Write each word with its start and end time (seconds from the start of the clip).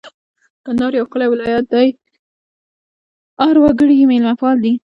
کندهار 0.65 0.93
یو 0.95 1.05
ښکلی 1.09 1.27
ولایت 1.29 1.65
دی 1.73 1.87
اړ 3.47 3.55
وګړي 3.63 3.95
یې 3.99 4.05
مېلمه 4.11 4.33
پاله 4.41 4.59
دي 4.63 4.73